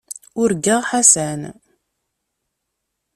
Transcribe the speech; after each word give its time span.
Urgaɣ 0.41 0.81
Ḥasan. 0.89 1.41